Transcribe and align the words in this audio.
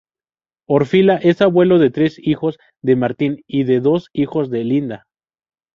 Orfila 0.67 1.17
es 1.17 1.43
abuelo 1.43 1.77
de 1.77 1.91
tres 1.91 2.15
hijos 2.17 2.57
de 2.81 2.95
Martin 2.95 3.43
y 3.45 3.65
de 3.65 3.81
dos 3.81 4.09
hijos 4.13 4.49
de 4.49 4.63
Linda. 4.63 5.05